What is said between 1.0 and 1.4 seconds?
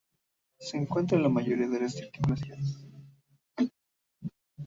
en la